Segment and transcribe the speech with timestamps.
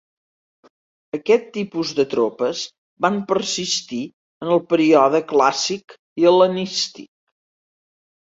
[1.15, 2.63] Aquest tipus de tropes
[3.07, 4.01] van persistir
[4.45, 7.09] en el període clàssic i hel·lenístic.